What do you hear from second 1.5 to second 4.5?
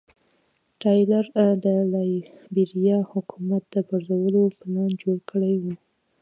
د لایبیریا حکومت د پرځولو